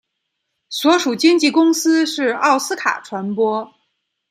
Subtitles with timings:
[0.67, 3.71] 所属经纪公司是奥斯卡传播。